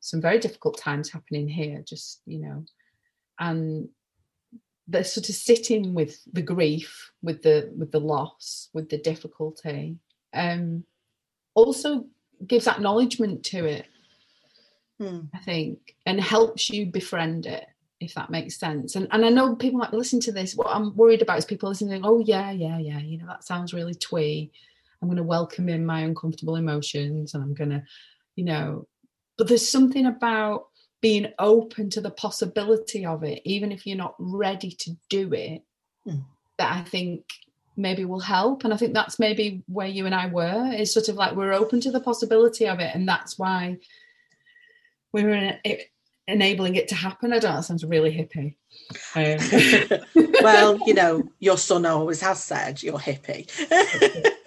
some 0.00 0.20
very 0.20 0.38
difficult 0.38 0.78
times 0.78 1.10
happening 1.10 1.48
here 1.48 1.82
just 1.86 2.20
you 2.26 2.38
know 2.38 2.64
and 3.40 3.88
the 4.86 5.02
sort 5.04 5.28
of 5.28 5.34
sitting 5.34 5.94
with 5.94 6.20
the 6.32 6.42
grief 6.42 7.10
with 7.22 7.42
the 7.42 7.72
with 7.76 7.90
the 7.90 8.00
loss 8.00 8.68
with 8.72 8.88
the 8.88 8.98
difficulty 8.98 9.96
um 10.34 10.84
also 11.54 12.06
gives 12.46 12.68
acknowledgement 12.68 13.42
to 13.42 13.66
it 13.66 13.86
Hmm. 15.00 15.20
I 15.32 15.38
think, 15.38 15.94
and 16.06 16.20
helps 16.20 16.70
you 16.70 16.86
befriend 16.86 17.46
it, 17.46 17.66
if 18.00 18.14
that 18.14 18.30
makes 18.30 18.56
sense. 18.58 18.96
And 18.96 19.06
and 19.12 19.24
I 19.24 19.28
know 19.28 19.54
people 19.54 19.78
might 19.78 19.92
listen 19.92 20.18
to 20.20 20.32
this. 20.32 20.56
What 20.56 20.74
I'm 20.74 20.96
worried 20.96 21.22
about 21.22 21.38
is 21.38 21.44
people 21.44 21.68
listening, 21.68 22.02
oh 22.04 22.18
yeah, 22.18 22.50
yeah, 22.50 22.78
yeah, 22.78 22.98
you 22.98 23.18
know, 23.18 23.26
that 23.26 23.44
sounds 23.44 23.72
really 23.72 23.94
twee. 23.94 24.50
I'm 25.00 25.08
gonna 25.08 25.22
welcome 25.22 25.68
in 25.68 25.86
my 25.86 26.00
uncomfortable 26.00 26.56
emotions 26.56 27.34
and 27.34 27.42
I'm 27.42 27.54
gonna, 27.54 27.84
you 28.36 28.44
know, 28.44 28.86
but 29.36 29.48
there's 29.48 29.68
something 29.68 30.06
about 30.06 30.66
being 31.00 31.32
open 31.38 31.90
to 31.90 32.00
the 32.00 32.10
possibility 32.10 33.06
of 33.06 33.22
it, 33.22 33.40
even 33.44 33.70
if 33.70 33.86
you're 33.86 33.96
not 33.96 34.16
ready 34.18 34.70
to 34.70 34.96
do 35.08 35.32
it, 35.32 35.62
Hmm. 36.04 36.20
that 36.58 36.76
I 36.76 36.82
think 36.82 37.24
maybe 37.76 38.04
will 38.04 38.18
help. 38.18 38.64
And 38.64 38.74
I 38.74 38.76
think 38.76 38.94
that's 38.94 39.20
maybe 39.20 39.62
where 39.68 39.86
you 39.86 40.06
and 40.06 40.14
I 40.14 40.26
were, 40.26 40.72
is 40.72 40.92
sort 40.92 41.08
of 41.08 41.14
like 41.14 41.36
we're 41.36 41.52
open 41.52 41.80
to 41.82 41.92
the 41.92 42.00
possibility 42.00 42.66
of 42.66 42.80
it. 42.80 42.92
And 42.94 43.08
that's 43.08 43.38
why 43.38 43.78
we 45.12 45.22
were 45.22 45.30
en- 45.30 45.60
it, 45.64 45.82
enabling 46.26 46.74
it 46.74 46.88
to 46.88 46.96
happen. 46.96 47.32
I 47.32 47.38
don't 47.38 47.50
know, 47.50 47.56
that 47.58 47.64
sounds 47.64 47.84
really 47.84 48.10
hippie. 48.10 48.56
Um, 49.14 50.32
well, 50.42 50.78
you 50.86 50.94
know, 50.94 51.22
your 51.38 51.56
son 51.56 51.86
always 51.86 52.20
has 52.20 52.42
said 52.42 52.82
you're 52.82 52.98
hippie. 52.98 53.48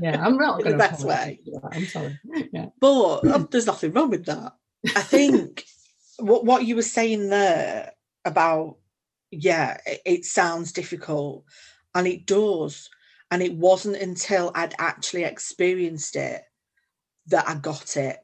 yeah, 0.00 0.24
I'm 0.24 0.36
not 0.36 0.60
In 0.60 0.64
the 0.64 0.76
going 0.76 0.78
to 0.78 0.78
best 0.78 1.04
way. 1.04 1.40
I'm 1.72 1.86
sorry. 1.86 2.18
Yeah. 2.52 2.66
but 2.80 3.26
um, 3.26 3.48
there's 3.50 3.66
nothing 3.66 3.92
wrong 3.92 4.10
with 4.10 4.26
that. 4.26 4.52
I 4.96 5.02
think 5.02 5.64
what 6.18 6.44
what 6.44 6.64
you 6.64 6.76
were 6.76 6.82
saying 6.82 7.28
there 7.28 7.92
about 8.24 8.76
yeah, 9.30 9.78
it, 9.86 10.00
it 10.04 10.24
sounds 10.24 10.72
difficult, 10.72 11.44
and 11.94 12.06
it 12.06 12.26
does. 12.26 12.88
And 13.32 13.42
it 13.42 13.54
wasn't 13.54 13.96
until 13.96 14.50
I'd 14.56 14.74
actually 14.80 15.22
experienced 15.22 16.16
it 16.16 16.42
that 17.28 17.48
I 17.48 17.54
got 17.54 17.96
it, 17.96 18.18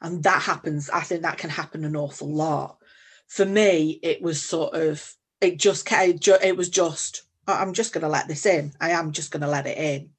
and 0.00 0.22
that 0.22 0.42
happens. 0.42 0.88
I 0.88 1.00
think 1.00 1.22
that 1.22 1.38
can 1.38 1.50
happen 1.50 1.84
an 1.84 1.96
awful 1.96 2.32
lot. 2.32 2.78
For 3.26 3.44
me, 3.44 3.98
it 4.02 4.22
was 4.22 4.40
sort 4.40 4.74
of 4.74 5.14
it 5.40 5.58
just 5.58 5.90
it 5.90 6.56
was 6.56 6.68
just 6.68 7.22
I'm 7.46 7.72
just 7.72 7.92
going 7.92 8.02
to 8.02 8.08
let 8.08 8.28
this 8.28 8.46
in. 8.46 8.72
I 8.80 8.90
am 8.90 9.12
just 9.12 9.32
going 9.32 9.40
to 9.40 9.48
let 9.48 9.66
it 9.66 9.76
in, 9.76 10.10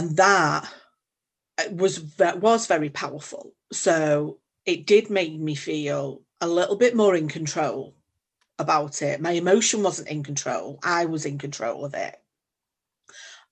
and 0.00 0.16
that 0.16 0.72
was 1.72 1.98
ve- 1.98 2.38
was 2.38 2.66
very 2.66 2.88
powerful. 2.88 3.52
So 3.70 4.38
it 4.64 4.86
did 4.86 5.10
make 5.10 5.38
me 5.38 5.54
feel 5.54 6.22
a 6.40 6.48
little 6.48 6.76
bit 6.76 6.96
more 6.96 7.14
in 7.14 7.28
control 7.28 7.94
about 8.58 9.02
it. 9.02 9.20
My 9.20 9.32
emotion 9.32 9.82
wasn't 9.82 10.08
in 10.08 10.22
control. 10.22 10.78
I 10.82 11.04
was 11.04 11.26
in 11.26 11.36
control 11.36 11.84
of 11.84 11.92
it. 11.92 12.16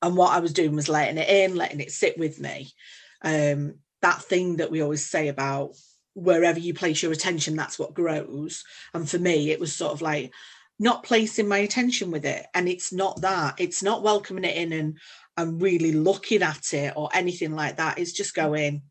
And 0.01 0.17
what 0.17 0.33
I 0.33 0.41
was 0.41 0.55
doing 0.55 0.75
was 0.75 0.89
letting 0.89 1.19
it 1.19 1.29
in, 1.29 1.55
letting 1.55 1.81
it 1.81 1.93
sit 1.93 2.17
with 2.17 2.41
me. 2.41 2.73
Um, 3.21 3.75
that 4.01 4.23
thing 4.23 4.57
that 4.57 4.71
we 4.71 4.81
always 4.81 5.05
say 5.05 5.29
about 5.29 5.75
wherever 6.15 6.59
you 6.59 6.73
place 6.73 7.03
your 7.03 7.13
attention, 7.13 7.57
that's 7.57 7.79
what 7.79 7.93
grows. 7.93 8.65
And 8.95 9.07
for 9.09 9.19
me, 9.19 9.51
it 9.51 9.61
was 9.61 9.77
sort 9.77 9.93
of 9.93 10.01
like 10.01 10.33
not 10.79 11.03
placing 11.03 11.47
my 11.47 11.59
attention 11.59 12.11
with 12.11 12.25
it. 12.25 12.47
And 12.55 12.71
it's 12.71 12.91
not 12.91 13.21
that. 13.21 13.57
It's 13.59 13.83
not 13.83 14.03
welcoming 14.03 14.45
it 14.45 14.57
in 14.57 14.73
and 14.73 14.99
and 15.39 15.63
really 15.63 15.93
looking 15.93 16.43
at 16.43 16.75
it 16.75 16.93
or 16.97 17.09
anything 17.15 17.55
like 17.55 17.77
that. 17.77 17.99
It's 17.99 18.13
just 18.13 18.33
mm. 18.33 18.43
going, 18.43 18.83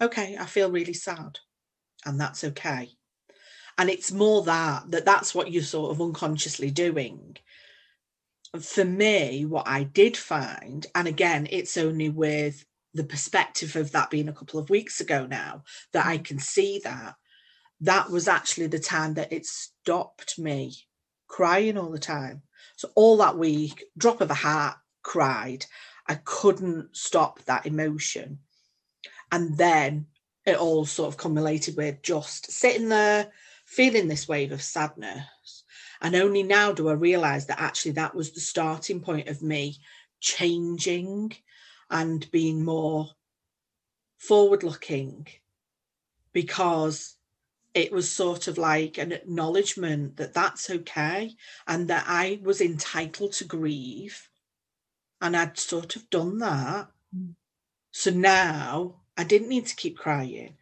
okay, 0.00 0.36
I 0.38 0.44
feel 0.44 0.70
really 0.70 0.92
sad. 0.92 1.38
And 2.04 2.20
that's 2.20 2.44
okay. 2.44 2.90
And 3.78 3.88
it's 3.90 4.12
more 4.12 4.42
that 4.44 4.90
that 4.90 5.06
that's 5.06 5.34
what 5.34 5.50
you're 5.50 5.64
sort 5.64 5.90
of 5.90 6.00
unconsciously 6.00 6.70
doing. 6.70 7.36
For 8.60 8.84
me, 8.84 9.46
what 9.46 9.66
I 9.66 9.82
did 9.82 10.16
find, 10.16 10.86
and 10.94 11.08
again, 11.08 11.48
it's 11.50 11.76
only 11.76 12.10
with 12.10 12.64
the 12.92 13.02
perspective 13.02 13.74
of 13.74 13.90
that 13.92 14.10
being 14.10 14.28
a 14.28 14.32
couple 14.32 14.60
of 14.60 14.70
weeks 14.70 15.00
ago 15.00 15.26
now 15.26 15.64
that 15.92 16.06
I 16.06 16.18
mm. 16.18 16.24
can 16.24 16.38
see 16.38 16.80
that 16.84 17.14
that 17.80 18.10
was 18.10 18.28
actually 18.28 18.68
the 18.68 18.78
time 18.78 19.14
that 19.14 19.32
it 19.32 19.46
stopped 19.46 20.38
me 20.38 20.74
crying 21.26 21.76
all 21.78 21.90
the 21.90 21.98
time. 21.98 22.42
So 22.76 22.90
all 22.94 23.16
that 23.16 23.36
week, 23.38 23.82
drop 23.98 24.20
of 24.20 24.30
a 24.30 24.34
hat, 24.34 24.76
cried. 25.04 25.66
I 26.08 26.16
couldn't 26.16 26.96
stop 26.96 27.40
that 27.44 27.66
emotion. 27.66 28.40
And 29.30 29.56
then 29.56 30.06
it 30.44 30.56
all 30.56 30.84
sort 30.84 31.14
of 31.14 31.20
cumulated 31.20 31.76
with 31.76 32.02
just 32.02 32.50
sitting 32.50 32.88
there 32.88 33.30
feeling 33.64 34.08
this 34.08 34.28
wave 34.28 34.52
of 34.52 34.62
sadness. 34.62 35.64
And 36.00 36.14
only 36.14 36.42
now 36.42 36.72
do 36.72 36.88
I 36.88 36.92
realize 36.92 37.46
that 37.46 37.60
actually 37.60 37.92
that 37.92 38.14
was 38.14 38.32
the 38.32 38.40
starting 38.40 39.00
point 39.00 39.28
of 39.28 39.42
me 39.42 39.78
changing 40.20 41.32
and 41.90 42.30
being 42.30 42.64
more 42.64 43.10
forward 44.18 44.62
looking 44.62 45.26
because 46.32 47.16
it 47.74 47.92
was 47.92 48.10
sort 48.10 48.46
of 48.48 48.56
like 48.56 48.98
an 48.98 49.12
acknowledgement 49.12 50.16
that 50.16 50.32
that's 50.34 50.70
okay 50.70 51.34
and 51.66 51.88
that 51.88 52.04
I 52.06 52.40
was 52.42 52.60
entitled 52.60 53.32
to 53.34 53.44
grieve. 53.44 54.28
And 55.20 55.36
I'd 55.36 55.58
sort 55.58 55.96
of 55.96 56.08
done 56.10 56.38
that. 56.38 56.88
Mm. 57.16 57.34
So 57.92 58.10
now 58.10 58.96
I 59.16 59.24
didn't 59.24 59.48
need 59.48 59.66
to 59.66 59.76
keep 59.76 59.96
crying. 59.96 60.56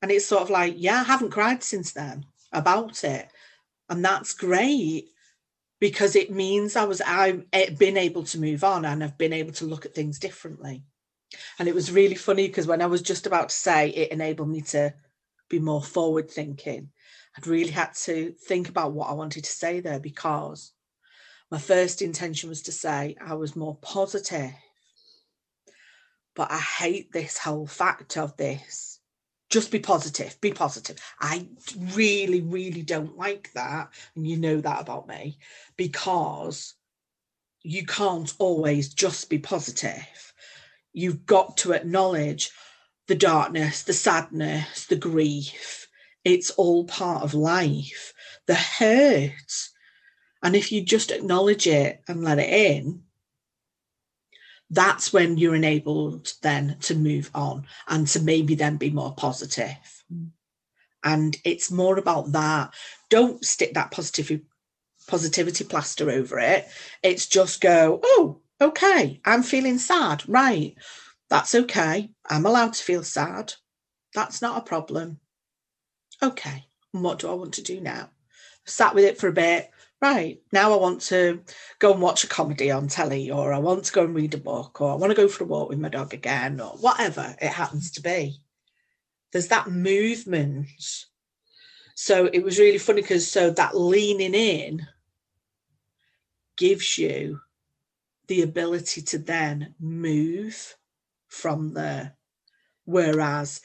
And 0.00 0.10
it's 0.10 0.26
sort 0.26 0.42
of 0.42 0.50
like, 0.50 0.74
yeah, 0.76 1.00
I 1.00 1.04
haven't 1.04 1.30
cried 1.30 1.62
since 1.62 1.92
then 1.92 2.26
about 2.52 3.04
it. 3.04 3.28
And 3.88 4.04
that's 4.04 4.34
great 4.34 5.08
because 5.80 6.16
it 6.16 6.30
means 6.30 6.76
I 6.76 6.84
was 6.84 7.00
I've 7.00 7.44
eh, 7.52 7.70
been 7.70 7.96
able 7.96 8.24
to 8.24 8.40
move 8.40 8.64
on 8.64 8.84
and 8.84 9.02
I've 9.02 9.18
been 9.18 9.32
able 9.32 9.52
to 9.54 9.64
look 9.64 9.84
at 9.84 9.94
things 9.94 10.18
differently. 10.18 10.84
And 11.58 11.68
it 11.68 11.74
was 11.74 11.90
really 11.90 12.14
funny 12.14 12.46
because 12.46 12.66
when 12.66 12.82
I 12.82 12.86
was 12.86 13.02
just 13.02 13.26
about 13.26 13.48
to 13.48 13.54
say 13.54 13.90
it 13.90 14.12
enabled 14.12 14.48
me 14.48 14.60
to 14.62 14.94
be 15.48 15.58
more 15.58 15.82
forward 15.82 16.30
thinking, 16.30 16.90
I'd 17.36 17.46
really 17.46 17.70
had 17.70 17.94
to 18.04 18.32
think 18.46 18.68
about 18.68 18.92
what 18.92 19.10
I 19.10 19.14
wanted 19.14 19.44
to 19.44 19.50
say 19.50 19.80
there 19.80 20.00
because 20.00 20.72
my 21.52 21.58
first 21.58 22.02
intention 22.02 22.48
was 22.48 22.62
to 22.62 22.72
say 22.72 23.14
I 23.24 23.34
was 23.34 23.54
more 23.54 23.76
positive. 23.76 24.52
But 26.34 26.50
I 26.50 26.58
hate 26.58 27.12
this 27.12 27.38
whole 27.38 27.66
fact 27.66 28.16
of 28.16 28.36
this. 28.36 28.98
Just 29.50 29.70
be 29.70 29.78
positive, 29.78 30.40
be 30.40 30.52
positive. 30.52 30.96
I 31.20 31.46
really, 31.94 32.40
really 32.40 32.82
don't 32.82 33.18
like 33.18 33.52
that. 33.52 33.90
And 34.16 34.26
you 34.26 34.38
know 34.38 34.60
that 34.62 34.80
about 34.80 35.06
me 35.06 35.38
because 35.76 36.74
you 37.62 37.84
can't 37.84 38.32
always 38.38 38.92
just 38.92 39.28
be 39.28 39.38
positive 39.38 40.32
you've 40.92 41.26
got 41.26 41.56
to 41.58 41.72
acknowledge 41.72 42.50
the 43.08 43.14
darkness, 43.14 43.82
the 43.82 43.92
sadness, 43.92 44.86
the 44.86 44.96
grief. 44.96 45.88
It's 46.24 46.50
all 46.50 46.84
part 46.84 47.22
of 47.22 47.34
life, 47.34 48.12
the 48.46 48.54
hurt. 48.54 49.68
And 50.42 50.56
if 50.56 50.72
you 50.72 50.82
just 50.82 51.10
acknowledge 51.10 51.66
it 51.66 52.02
and 52.08 52.24
let 52.24 52.38
it 52.38 52.48
in, 52.48 53.02
that's 54.70 55.12
when 55.12 55.36
you're 55.36 55.54
enabled 55.54 56.32
then 56.42 56.78
to 56.80 56.94
move 56.94 57.30
on 57.34 57.66
and 57.88 58.06
to 58.08 58.22
maybe 58.22 58.54
then 58.54 58.76
be 58.76 58.90
more 58.90 59.14
positive. 59.14 60.04
Mm. 60.12 60.30
And 61.04 61.36
it's 61.44 61.70
more 61.70 61.98
about 61.98 62.32
that. 62.32 62.72
Don't 63.10 63.44
stick 63.44 63.74
that 63.74 63.90
positivity 63.90 64.44
positivity 65.08 65.64
plaster 65.64 66.10
over 66.10 66.38
it. 66.38 66.68
It's 67.02 67.26
just 67.26 67.60
go, 67.60 68.00
oh, 68.04 68.40
Okay, 68.62 69.20
I'm 69.24 69.42
feeling 69.42 69.76
sad. 69.78 70.22
Right. 70.28 70.76
That's 71.28 71.52
okay. 71.52 72.10
I'm 72.30 72.46
allowed 72.46 72.74
to 72.74 72.84
feel 72.84 73.02
sad. 73.02 73.54
That's 74.14 74.40
not 74.40 74.56
a 74.56 74.64
problem. 74.64 75.18
Okay. 76.22 76.64
And 76.94 77.02
what 77.02 77.18
do 77.18 77.28
I 77.28 77.34
want 77.34 77.54
to 77.54 77.62
do 77.62 77.80
now? 77.80 78.10
Sat 78.64 78.94
with 78.94 79.02
it 79.02 79.18
for 79.18 79.26
a 79.26 79.32
bit. 79.32 79.68
Right. 80.02 80.42
Now 80.52 80.72
I 80.72 80.76
want 80.76 81.00
to 81.02 81.42
go 81.78 81.92
and 81.92 82.02
watch 82.02 82.24
a 82.24 82.28
comedy 82.28 82.72
on 82.72 82.88
telly, 82.88 83.30
or 83.30 83.52
I 83.52 83.58
want 83.58 83.84
to 83.84 83.92
go 83.92 84.04
and 84.04 84.14
read 84.14 84.34
a 84.34 84.38
book, 84.38 84.80
or 84.80 84.90
I 84.90 84.96
want 84.96 85.12
to 85.12 85.16
go 85.16 85.28
for 85.28 85.44
a 85.44 85.46
walk 85.46 85.68
with 85.68 85.78
my 85.78 85.88
dog 85.88 86.12
again, 86.12 86.60
or 86.60 86.70
whatever 86.70 87.36
it 87.40 87.52
happens 87.52 87.92
to 87.92 88.02
be. 88.02 88.40
There's 89.32 89.46
that 89.48 89.70
movement. 89.70 90.66
So 91.94 92.26
it 92.32 92.42
was 92.42 92.58
really 92.58 92.78
funny 92.78 93.02
because 93.02 93.30
so 93.30 93.50
that 93.50 93.76
leaning 93.78 94.34
in 94.34 94.88
gives 96.56 96.98
you 96.98 97.40
the 98.26 98.42
ability 98.42 99.02
to 99.02 99.18
then 99.18 99.74
move 99.78 100.76
from 101.28 101.74
there. 101.74 102.16
Whereas 102.86 103.60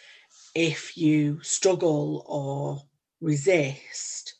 if 0.54 0.97
you 0.97 1.41
struggle 1.41 2.23
or 2.28 2.84
resist, 3.21 4.37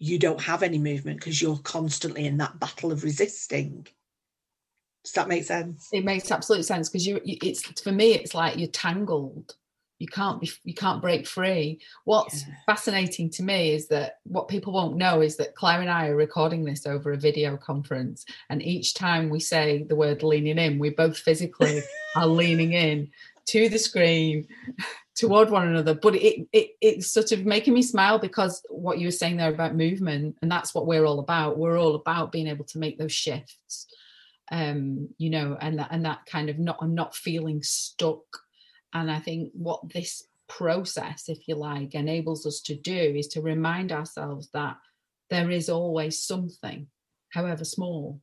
you 0.00 0.18
don't 0.18 0.40
have 0.40 0.64
any 0.64 0.78
movement 0.78 1.20
because 1.20 1.40
you're 1.40 1.58
constantly 1.58 2.26
in 2.26 2.38
that 2.38 2.58
battle 2.58 2.90
of 2.90 3.04
resisting. 3.04 3.86
Does 5.04 5.12
that 5.12 5.28
make 5.28 5.44
sense? 5.44 5.88
It 5.92 6.04
makes 6.04 6.30
absolute 6.30 6.64
sense 6.64 6.88
because 6.88 7.06
you, 7.06 7.20
it's 7.24 7.80
for 7.80 7.92
me, 7.92 8.14
it's 8.14 8.34
like 8.34 8.58
you're 8.58 8.68
tangled 8.68 9.54
you 10.00 10.08
can't 10.08 10.40
be 10.40 10.50
you 10.64 10.74
can't 10.74 11.00
break 11.00 11.26
free 11.26 11.78
what's 12.04 12.46
yeah. 12.46 12.54
fascinating 12.66 13.30
to 13.30 13.44
me 13.44 13.72
is 13.72 13.86
that 13.88 14.18
what 14.24 14.48
people 14.48 14.72
won't 14.72 14.96
know 14.96 15.20
is 15.20 15.36
that 15.36 15.54
claire 15.54 15.80
and 15.80 15.90
i 15.90 16.08
are 16.08 16.16
recording 16.16 16.64
this 16.64 16.86
over 16.86 17.12
a 17.12 17.16
video 17.16 17.56
conference 17.56 18.24
and 18.48 18.62
each 18.62 18.94
time 18.94 19.30
we 19.30 19.38
say 19.38 19.84
the 19.84 19.94
word 19.94 20.22
leaning 20.24 20.58
in 20.58 20.78
we 20.78 20.90
both 20.90 21.16
physically 21.16 21.80
are 22.16 22.26
leaning 22.26 22.72
in 22.72 23.08
to 23.46 23.68
the 23.68 23.78
screen 23.78 24.48
toward 25.16 25.50
one 25.50 25.68
another 25.68 25.94
but 25.94 26.14
it, 26.14 26.46
it 26.52 26.70
it's 26.80 27.10
sort 27.10 27.32
of 27.32 27.44
making 27.44 27.74
me 27.74 27.82
smile 27.82 28.18
because 28.18 28.62
what 28.70 28.98
you 28.98 29.06
were 29.06 29.12
saying 29.12 29.36
there 29.36 29.52
about 29.52 29.74
movement 29.74 30.36
and 30.40 30.50
that's 30.50 30.74
what 30.74 30.86
we're 30.86 31.04
all 31.04 31.18
about 31.18 31.58
we're 31.58 31.78
all 31.78 31.96
about 31.96 32.32
being 32.32 32.46
able 32.46 32.64
to 32.64 32.78
make 32.78 32.98
those 32.98 33.12
shifts 33.12 33.86
um 34.52 35.08
you 35.18 35.28
know 35.28 35.58
and 35.60 35.78
that 35.78 35.88
and 35.90 36.04
that 36.04 36.24
kind 36.26 36.48
of 36.48 36.58
not 36.58 36.88
not 36.88 37.14
feeling 37.14 37.62
stuck 37.62 38.24
and 38.92 39.10
I 39.10 39.18
think 39.18 39.50
what 39.54 39.92
this 39.92 40.24
process, 40.48 41.28
if 41.28 41.46
you 41.46 41.54
like, 41.54 41.94
enables 41.94 42.44
us 42.46 42.60
to 42.62 42.74
do 42.74 42.92
is 42.92 43.28
to 43.28 43.40
remind 43.40 43.92
ourselves 43.92 44.48
that 44.52 44.76
there 45.28 45.50
is 45.50 45.68
always 45.68 46.18
something, 46.20 46.88
however 47.32 47.64
small. 47.64 48.20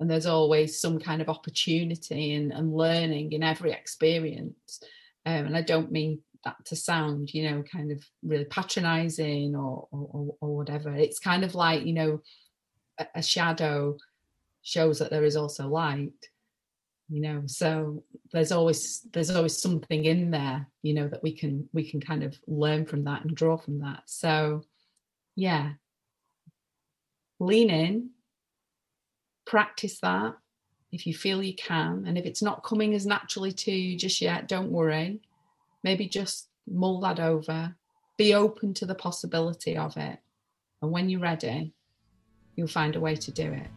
And 0.00 0.08
there's 0.08 0.26
always 0.26 0.80
some 0.80 1.00
kind 1.00 1.20
of 1.20 1.28
opportunity 1.28 2.34
and, 2.34 2.52
and 2.52 2.72
learning 2.72 3.32
in 3.32 3.42
every 3.42 3.72
experience. 3.72 4.80
Um, 5.28 5.46
and 5.46 5.56
I 5.56 5.62
don't 5.62 5.92
mean 5.92 6.20
that 6.44 6.56
to 6.66 6.76
sound, 6.76 7.34
you 7.34 7.50
know, 7.50 7.62
kind 7.62 7.92
of 7.92 8.02
really 8.22 8.46
patronizing 8.46 9.54
or, 9.54 9.86
or, 9.90 10.34
or 10.40 10.56
whatever. 10.56 10.94
It's 10.94 11.18
kind 11.18 11.44
of 11.44 11.54
like, 11.54 11.84
you 11.84 11.92
know, 11.92 12.22
a, 12.98 13.06
a 13.16 13.22
shadow 13.22 13.98
shows 14.62 14.98
that 15.00 15.10
there 15.10 15.24
is 15.24 15.36
also 15.36 15.68
light 15.68 16.12
you 17.08 17.20
know? 17.20 17.42
So 17.46 18.04
there's 18.32 18.52
always 18.52 19.06
there's 19.12 19.30
always 19.30 19.60
something 19.60 20.04
in 20.04 20.30
there 20.30 20.68
you 20.82 20.94
know 20.94 21.08
that 21.08 21.22
we 21.22 21.32
can 21.32 21.68
we 21.72 21.88
can 21.88 22.00
kind 22.00 22.22
of 22.22 22.38
learn 22.46 22.84
from 22.84 23.04
that 23.04 23.24
and 23.24 23.34
draw 23.34 23.56
from 23.56 23.80
that. 23.80 24.02
So 24.06 24.62
yeah. 25.36 25.72
Lean 27.40 27.70
in. 27.70 28.10
Practice 29.46 30.00
that 30.00 30.34
if 30.92 31.06
you 31.06 31.14
feel 31.14 31.42
you 31.42 31.54
can 31.54 32.04
and 32.06 32.16
if 32.16 32.24
it's 32.24 32.42
not 32.42 32.62
coming 32.62 32.94
as 32.94 33.06
naturally 33.06 33.52
to 33.52 33.72
you 33.72 33.96
just 33.96 34.20
yet 34.20 34.48
don't 34.48 34.70
worry. 34.70 35.20
Maybe 35.84 36.08
just 36.08 36.48
mull 36.66 37.00
that 37.00 37.20
over. 37.20 37.74
Be 38.16 38.34
open 38.34 38.74
to 38.74 38.86
the 38.86 38.94
possibility 38.94 39.76
of 39.76 39.96
it. 39.96 40.18
And 40.82 40.90
when 40.90 41.08
you're 41.08 41.20
ready 41.20 41.72
you'll 42.56 42.66
find 42.66 42.96
a 42.96 43.00
way 43.00 43.14
to 43.14 43.30
do 43.30 43.52
it 43.52 43.68